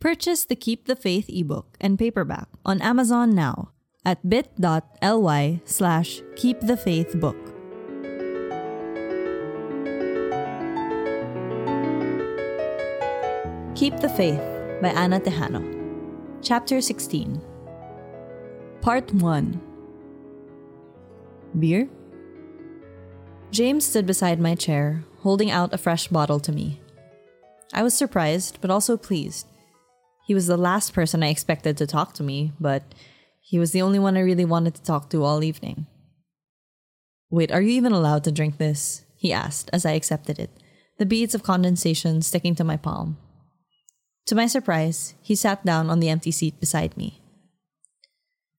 [0.00, 3.68] Purchase the Keep the Faith ebook and paperback on Amazon now
[4.02, 7.36] at bit.ly slash keepthefaithbook.
[13.76, 14.40] Keep the Faith
[14.80, 15.60] by Ana Tejano.
[16.40, 17.38] Chapter 16
[18.80, 19.60] Part 1
[21.58, 21.90] Beer?
[23.50, 26.80] James stood beside my chair, holding out a fresh bottle to me.
[27.74, 29.46] I was surprised, but also pleased.
[30.30, 32.84] He was the last person I expected to talk to me, but
[33.40, 35.88] he was the only one I really wanted to talk to all evening.
[37.30, 39.04] Wait, are you even allowed to drink this?
[39.16, 40.50] He asked as I accepted it,
[40.98, 43.18] the beads of condensation sticking to my palm.
[44.26, 47.20] To my surprise, he sat down on the empty seat beside me.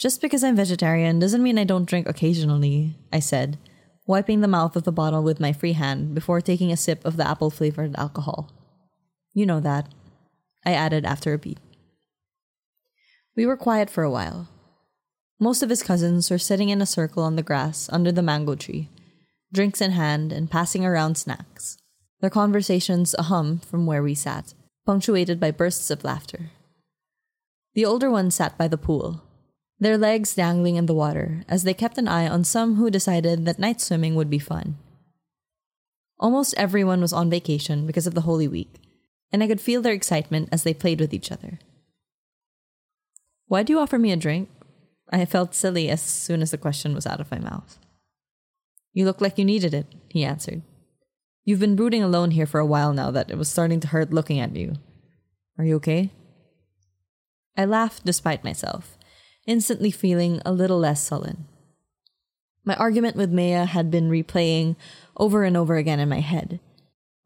[0.00, 3.56] Just because I'm vegetarian doesn't mean I don't drink occasionally, I said,
[4.04, 7.16] wiping the mouth of the bottle with my free hand before taking a sip of
[7.16, 8.50] the apple flavored alcohol.
[9.32, 9.86] You know that,
[10.64, 11.58] I added after a beat.
[13.34, 14.48] We were quiet for a while.
[15.40, 18.54] Most of his cousins were sitting in a circle on the grass under the mango
[18.54, 18.90] tree,
[19.52, 21.78] drinks in hand and passing around snacks,
[22.20, 24.54] their conversations a hum from where we sat,
[24.86, 26.50] punctuated by bursts of laughter.
[27.74, 29.22] The older ones sat by the pool,
[29.80, 33.44] their legs dangling in the water as they kept an eye on some who decided
[33.44, 34.76] that night swimming would be fun.
[36.20, 38.76] Almost everyone was on vacation because of the Holy Week,
[39.32, 41.58] and I could feel their excitement as they played with each other.
[43.46, 44.48] Why do you offer me a drink?
[45.10, 47.78] I felt silly as soon as the question was out of my mouth.
[48.92, 50.62] You look like you needed it, he answered.
[51.44, 54.12] You've been brooding alone here for a while now that it was starting to hurt
[54.12, 54.74] looking at you.
[55.58, 56.10] Are you okay?
[57.56, 58.96] I laughed despite myself,
[59.46, 61.46] instantly feeling a little less sullen.
[62.64, 64.76] My argument with Maya had been replaying
[65.16, 66.60] over and over again in my head,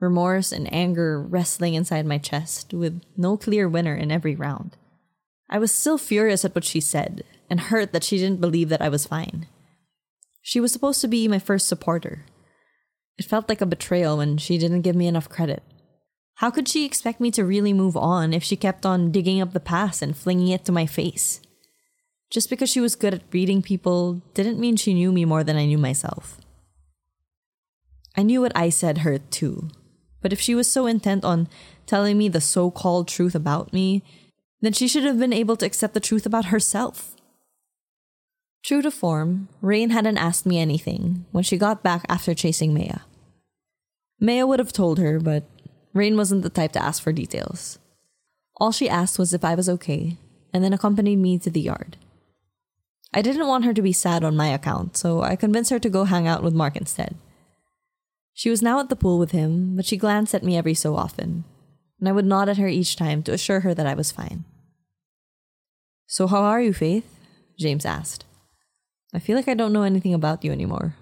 [0.00, 4.76] remorse and anger wrestling inside my chest, with no clear winner in every round.
[5.48, 8.82] I was still furious at what she said, and hurt that she didn't believe that
[8.82, 9.46] I was fine.
[10.42, 12.24] She was supposed to be my first supporter.
[13.18, 15.62] It felt like a betrayal when she didn't give me enough credit.
[16.34, 19.54] How could she expect me to really move on if she kept on digging up
[19.54, 21.40] the past and flinging it to my face?
[22.30, 25.56] Just because she was good at reading people didn't mean she knew me more than
[25.56, 26.38] I knew myself.
[28.16, 29.70] I knew what I said hurt too,
[30.26, 31.46] but if she was so intent on
[31.86, 34.02] telling me the so called truth about me,
[34.60, 37.14] then she should have been able to accept the truth about herself.
[38.64, 43.02] True to form, Rain hadn't asked me anything when she got back after chasing Maya.
[44.18, 45.44] Maya would have told her, but
[45.94, 47.78] Rain wasn't the type to ask for details.
[48.56, 50.16] All she asked was if I was okay,
[50.52, 51.98] and then accompanied me to the yard.
[53.14, 55.88] I didn't want her to be sad on my account, so I convinced her to
[55.88, 57.14] go hang out with Mark instead.
[58.36, 60.94] She was now at the pool with him, but she glanced at me every so
[60.94, 61.44] often,
[61.98, 64.44] and I would nod at her each time to assure her that I was fine.
[66.06, 67.18] So, how are you, Faith?
[67.58, 68.26] James asked.
[69.14, 70.96] I feel like I don't know anything about you anymore.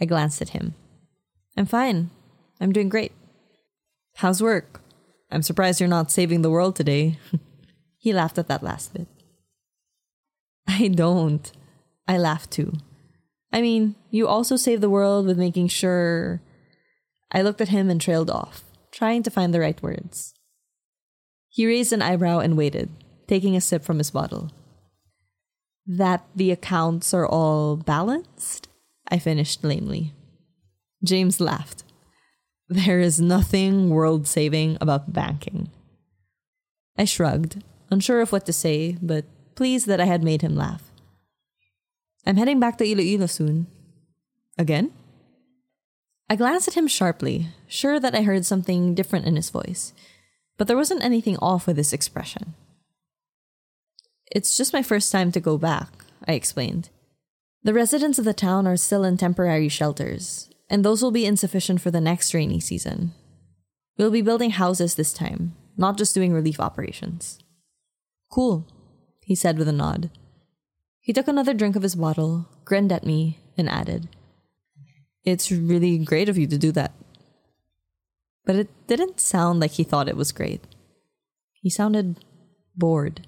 [0.00, 0.74] I glanced at him.
[1.56, 2.10] I'm fine.
[2.60, 3.12] I'm doing great.
[4.16, 4.80] How's work?
[5.30, 7.20] I'm surprised you're not saving the world today.
[7.96, 9.06] he laughed at that last bit.
[10.66, 11.52] I don't.
[12.08, 12.72] I laughed too.
[13.52, 16.40] I mean, you also save the world with making sure.
[17.30, 20.34] I looked at him and trailed off, trying to find the right words.
[21.48, 22.90] He raised an eyebrow and waited,
[23.26, 24.50] taking a sip from his bottle.
[25.86, 28.68] That the accounts are all balanced?
[29.08, 30.14] I finished lamely.
[31.04, 31.84] James laughed.
[32.68, 35.68] There is nothing world saving about banking.
[36.96, 39.24] I shrugged, unsure of what to say, but
[39.54, 40.91] pleased that I had made him laugh.
[42.24, 43.66] I'm heading back to Iloilo soon.
[44.58, 44.92] Again?
[46.30, 49.92] I glanced at him sharply, sure that I heard something different in his voice,
[50.56, 52.54] but there wasn't anything off with his expression.
[54.30, 55.88] It's just my first time to go back,
[56.26, 56.88] I explained.
[57.64, 61.80] The residents of the town are still in temporary shelters, and those will be insufficient
[61.80, 63.12] for the next rainy season.
[63.98, 67.40] We'll be building houses this time, not just doing relief operations.
[68.30, 68.66] Cool,
[69.20, 70.10] he said with a nod.
[71.02, 74.08] He took another drink of his bottle, grinned at me, and added,
[75.24, 76.92] It's really great of you to do that.
[78.44, 80.62] But it didn't sound like he thought it was great.
[81.60, 82.24] He sounded
[82.76, 83.26] bored,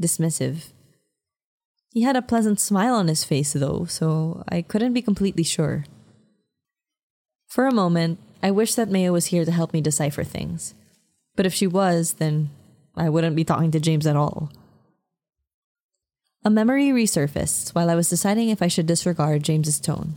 [0.00, 0.70] dismissive.
[1.92, 5.84] He had a pleasant smile on his face, though, so I couldn't be completely sure.
[7.48, 10.74] For a moment, I wished that Maya was here to help me decipher things.
[11.34, 12.50] But if she was, then
[12.96, 14.52] I wouldn't be talking to James at all.
[16.44, 20.16] A memory resurfaced while I was deciding if I should disregard James's tone.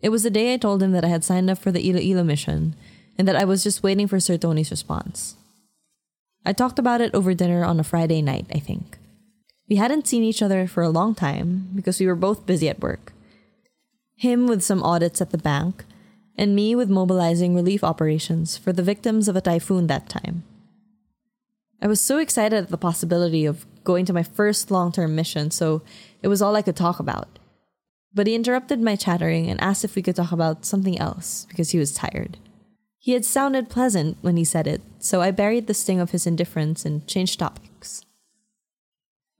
[0.00, 2.22] It was the day I told him that I had signed up for the Iloilo
[2.22, 2.76] mission
[3.16, 5.36] and that I was just waiting for Sir Tony's response.
[6.44, 8.98] I talked about it over dinner on a Friday night, I think.
[9.68, 12.80] We hadn't seen each other for a long time because we were both busy at
[12.80, 13.12] work.
[14.16, 15.84] Him with some audits at the bank,
[16.36, 20.42] and me with mobilizing relief operations for the victims of a typhoon that time.
[21.80, 25.50] I was so excited at the possibility of going to my first long term mission,
[25.50, 25.82] so
[26.22, 27.38] it was all I could talk about.
[28.12, 31.70] But he interrupted my chattering and asked if we could talk about something else because
[31.70, 32.38] he was tired.
[32.98, 36.26] He had sounded pleasant when he said it, so I buried the sting of his
[36.26, 38.04] indifference and changed topics.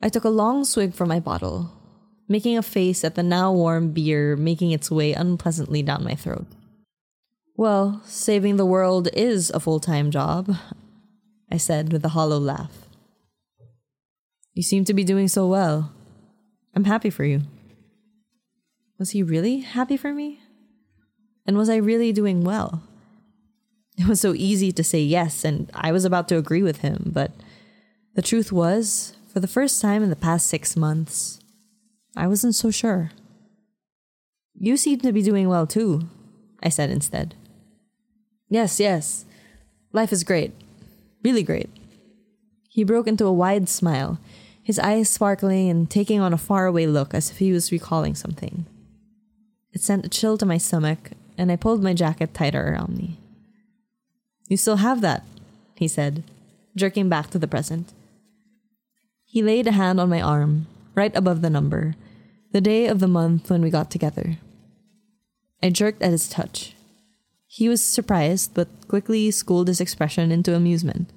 [0.03, 1.73] I took a long swig from my bottle,
[2.29, 6.47] making a face at the now warm beer making its way unpleasantly down my throat.
[7.57, 10.57] Well, saving the world is a full time job,
[11.51, 12.84] I said with a hollow laugh.
[14.55, 15.93] You seem to be doing so well.
[16.75, 17.43] I'm happy for you.
[18.99, 20.41] Was he really happy for me?
[21.47, 22.83] And was I really doing well?
[23.99, 27.13] It was so easy to say yes, and I was about to agree with him,
[27.13, 27.33] but
[28.15, 31.41] the truth was, for the first time in the past six months,
[32.17, 33.11] I wasn't so sure.
[34.55, 36.09] You seem to be doing well too,
[36.63, 37.35] I said instead.
[38.49, 39.25] Yes, yes.
[39.93, 40.53] Life is great.
[41.25, 41.71] Really great.
[42.69, 44.19] He broke into a wide smile,
[44.65, 48.65] his eyes sparkling and taking on a faraway look as if he was recalling something.
[49.73, 53.19] It sent a chill to my stomach, and I pulled my jacket tighter around me.
[54.49, 55.25] You still have that,
[55.75, 56.25] he said,
[56.75, 57.93] jerking back to the present.
[59.25, 61.95] He laid a hand on my arm, right above the number,
[62.53, 64.39] the day of the month when we got together.
[65.63, 66.75] I jerked at his touch.
[67.47, 71.11] He was surprised, but quickly schooled his expression into amusement.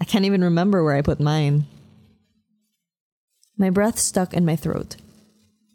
[0.00, 1.64] I can't even remember where I put mine.
[3.62, 4.96] My breath stuck in my throat,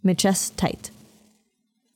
[0.03, 0.91] my chest tight.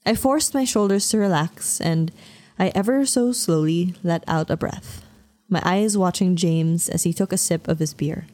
[0.05, 2.13] I forced my shoulders to relax, and
[2.57, 5.03] I ever so slowly let out a breath,
[5.49, 8.27] my eyes watching James as he took a sip of his beer.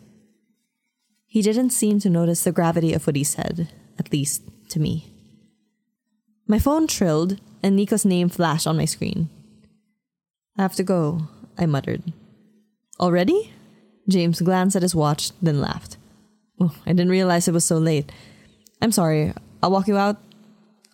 [1.26, 5.08] He didn't seem to notice the gravity of what he said, at least to me.
[6.46, 9.30] My phone trilled, and Nico's name flashed on my screen.
[10.60, 11.28] I have to go,
[11.58, 12.04] I muttered.
[13.00, 13.52] Already?
[14.08, 15.97] James glanced at his watch, then laughed.
[16.60, 18.12] Oh, I didn't realize it was so late.
[18.82, 19.34] I'm sorry.
[19.62, 20.18] I'll walk you out.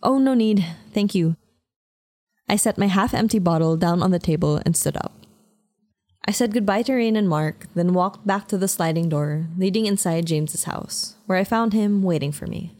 [0.01, 0.65] Oh, no need.
[0.93, 1.35] Thank you.
[2.49, 5.13] I set my half empty bottle down on the table and stood up.
[6.25, 9.85] I said goodbye to Rain and Mark, then walked back to the sliding door leading
[9.85, 12.71] inside James's house, where I found him waiting for me.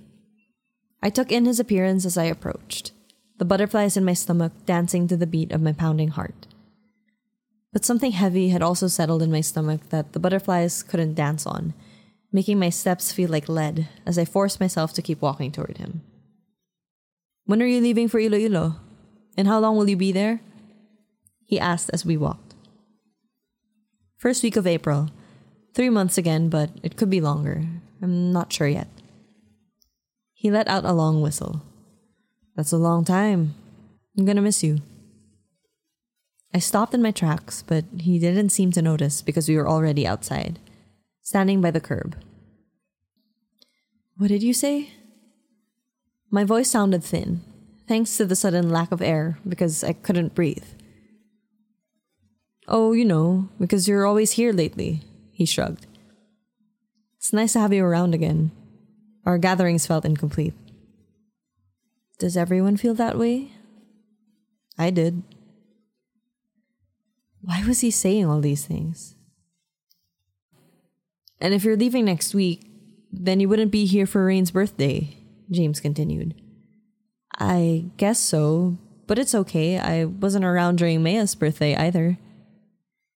[1.02, 2.94] I took in his appearance as I approached,
[3.38, 6.48] the butterflies in my stomach dancing to the beat of my pounding heart.
[7.74, 11.74] But something heavy had also settled in my stomach that the butterflies couldn't dance on,
[12.34, 16.02] making my steps feel like lead as I forced myself to keep walking toward him.
[17.46, 18.78] When are you leaving for Iloilo?
[19.38, 20.42] And how long will you be there?
[21.46, 22.56] He asked as we walked.
[24.18, 25.10] First week of April.
[25.76, 27.64] Three months again, but it could be longer.
[28.02, 28.88] I'm not sure yet.
[30.34, 31.62] He let out a long whistle.
[32.56, 33.56] That's a long time.
[34.18, 34.80] I'm gonna miss you.
[36.54, 40.06] I stopped in my tracks, but he didn't seem to notice because we were already
[40.06, 40.60] outside,
[41.24, 42.16] standing by the curb.
[44.18, 44.92] What did you say?
[46.30, 47.42] My voice sounded thin,
[47.88, 50.66] thanks to the sudden lack of air because I couldn't breathe.
[52.68, 55.88] Oh, you know, because you're always here lately, he shrugged.
[57.18, 58.52] It's nice to have you around again.
[59.26, 60.54] Our gatherings felt incomplete.
[62.20, 63.52] Does everyone feel that way?
[64.78, 65.24] I did.
[67.42, 69.16] Why was he saying all these things?
[71.44, 72.72] And if you're leaving next week,
[73.12, 75.18] then you wouldn't be here for Rain's birthday,
[75.52, 76.34] James continued.
[77.38, 79.78] I guess so, but it's okay.
[79.78, 82.18] I wasn't around during Maya's birthday either.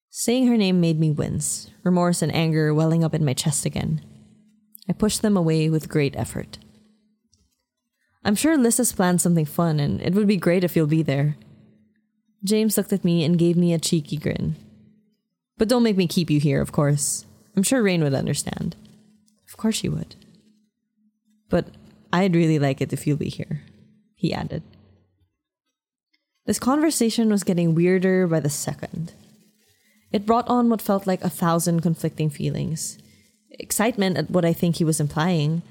[0.10, 4.02] Saying her name made me wince, remorse and anger welling up in my chest again.
[4.90, 6.58] I pushed them away with great effort.
[8.26, 11.02] I'm sure Liz has planned something fun, and it would be great if you'll be
[11.02, 11.38] there.
[12.44, 14.58] James looked at me and gave me a cheeky grin.
[15.58, 17.26] But don't make me keep you here, of course.
[17.58, 18.78] I'm sure Rain would understand.
[19.50, 20.16] Of course she would.
[21.50, 21.68] But
[22.14, 23.64] I'd really like it if you'll be here
[24.18, 24.64] he added.
[26.46, 29.14] This conversation was getting weirder by the second.
[30.12, 32.98] It brought on what felt like a thousand conflicting feelings
[33.60, 35.64] excitement at what I think he was implying,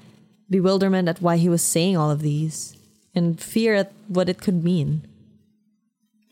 [0.49, 2.75] bewilderment at why he was saying all of these,
[3.15, 5.07] and fear at what it could mean.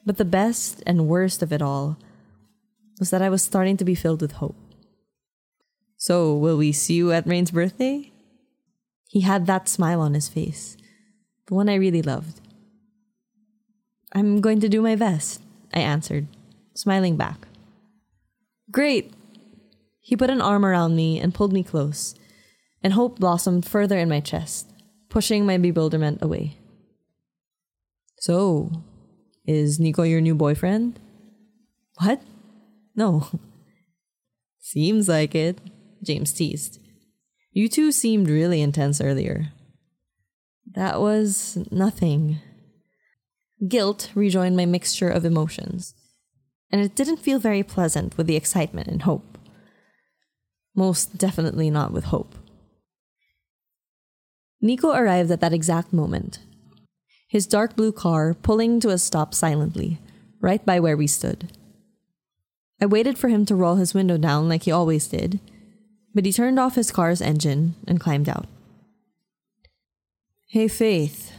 [0.06, 1.98] But the best and worst of it all
[3.00, 4.58] was that I was starting to be filled with hope.
[5.98, 8.12] So, will we see you at Rain's birthday?
[9.08, 10.78] He had that smile on his face
[11.48, 12.42] the one I really loved.
[14.14, 15.42] I'm going to do my best,
[15.74, 16.28] I answered,
[16.74, 17.48] smiling back.
[18.72, 19.14] Great!
[20.02, 22.16] He put an arm around me and pulled me close,
[22.84, 24.72] and hope blossomed further in my chest,
[25.10, 26.58] pushing my bewilderment away.
[28.20, 28.72] So,
[29.46, 31.00] is Nico your new boyfriend?
[31.98, 32.22] What?
[32.96, 33.28] No.
[34.60, 35.60] Seems like it,
[36.06, 36.80] James teased.
[37.52, 39.50] You two seemed really intense earlier.
[40.74, 42.40] That was nothing.
[43.68, 45.96] Guilt rejoined my mixture of emotions,
[46.72, 49.38] and it didn't feel very pleasant with the excitement and hope.
[50.76, 52.36] Most definitely not with hope.
[54.62, 56.40] Nico arrived at that exact moment,
[57.28, 60.00] his dark blue car pulling to a stop silently,
[60.42, 61.52] right by where we stood.
[62.82, 65.40] I waited for him to roll his window down like he always did,
[66.16, 68.48] but he turned off his car's engine and climbed out.
[70.48, 71.34] Hey, Faith.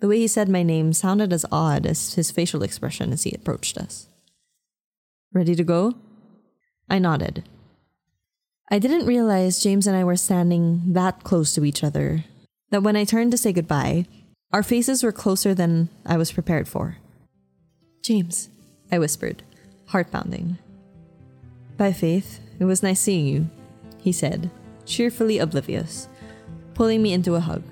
[0.00, 3.32] The way he said my name sounded as odd as his facial expression as he
[3.32, 4.08] approached us.
[5.32, 5.94] Ready to go?
[6.88, 7.44] I nodded.
[8.68, 12.24] I didn't realize James and I were standing that close to each other
[12.70, 14.06] that when I turned to say goodbye,
[14.52, 16.96] our faces were closer than I was prepared for.
[18.02, 18.48] James,
[18.90, 19.44] I whispered,
[19.86, 20.58] heart pounding.
[21.76, 22.40] Bye, Faith.
[22.58, 23.50] It was nice seeing you,
[24.00, 24.50] he said,
[24.84, 26.08] cheerfully oblivious,
[26.74, 27.62] pulling me into a hug.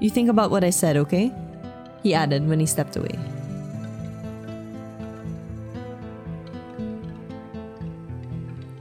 [0.00, 1.32] You think about what I said, okay?
[2.02, 3.18] He added when he stepped away.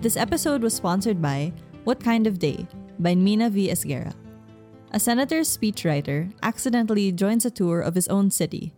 [0.02, 1.52] This episode was sponsored by
[1.84, 2.68] What Kind of Day
[3.00, 3.72] by Mina V.
[3.72, 4.14] Esguerra.
[4.92, 8.74] A senator's speechwriter accidentally joins a tour of his own city,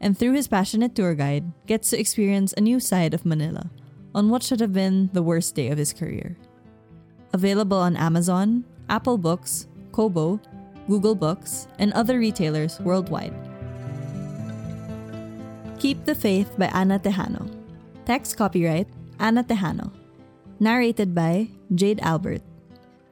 [0.00, 3.70] and through his passionate tour guide, gets to experience a new side of Manila
[4.14, 6.36] on what should have been the worst day of his career.
[7.32, 10.40] Available on Amazon, Apple Books, Kobo,
[10.88, 13.34] Google Books, and other retailers worldwide.
[15.78, 17.48] Keep the Faith by Ana Tejano.
[18.04, 19.92] Text copyright Ana Tejano.
[20.58, 22.42] Narrated by Jade Albert.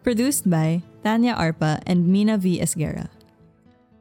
[0.02, 2.60] Produced by Tanya Arpa and Mina V.
[2.60, 3.08] Esguerra.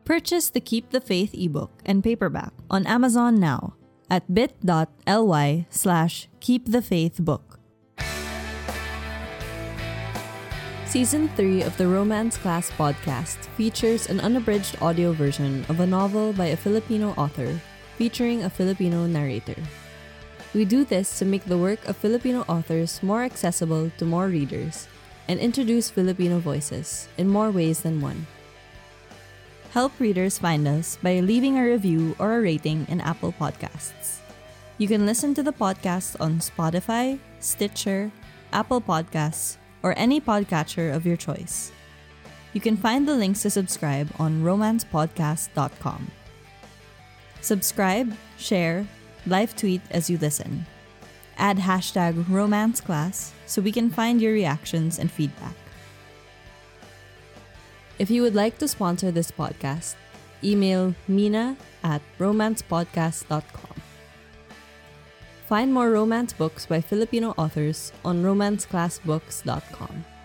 [0.03, 3.75] Purchase the Keep the Faith ebook and paperback on Amazon now
[4.09, 7.56] at bit.ly slash keepthefaithbook.
[10.97, 16.33] Season 3 of the Romance Class podcast features an unabridged audio version of a novel
[16.33, 17.53] by a Filipino author
[18.01, 19.61] featuring a Filipino narrator.
[20.55, 24.87] We do this to make the work of Filipino authors more accessible to more readers
[25.27, 28.25] and introduce Filipino voices in more ways than one.
[29.77, 34.25] Help readers find us by leaving a review or a rating in Apple Podcasts.
[34.79, 38.09] You can listen to the podcast on Spotify, Stitcher,
[38.51, 41.71] Apple Podcasts, or any podcatcher of your choice.
[42.53, 46.11] You can find the links to subscribe on romancepodcast.com.
[47.41, 48.87] Subscribe, share,
[49.25, 50.65] live tweet as you listen.
[51.37, 55.55] Add hashtag romanceclass so we can find your reactions and feedback.
[57.99, 59.95] If you would like to sponsor this podcast,
[60.43, 63.76] email mina at romancepodcast.com.
[65.47, 70.16] Find more romance books by Filipino authors on romanceclassbooks.com.